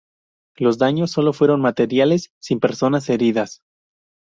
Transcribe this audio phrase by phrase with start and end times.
[0.55, 3.61] Los daños solo fueron materiales sin personas heridas.